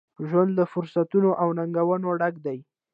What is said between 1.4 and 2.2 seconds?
او ننګونو